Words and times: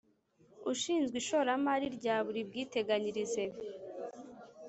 Ushinzwe 0.71 1.15
ishoramari 1.21 1.85
rya 1.97 2.15
buri 2.25 2.41
bwiteganyirize 2.49 3.43